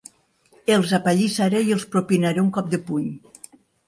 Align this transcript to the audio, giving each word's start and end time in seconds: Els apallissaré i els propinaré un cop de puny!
Els 0.75 0.93
apallissaré 0.97 1.61
i 1.67 1.75
els 1.75 1.85
propinaré 1.97 2.41
un 2.45 2.47
cop 2.57 2.73
de 2.73 2.81
puny! 2.89 3.05